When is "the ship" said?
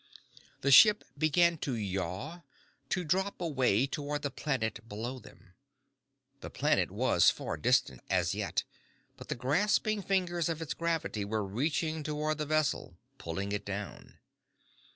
0.61-1.03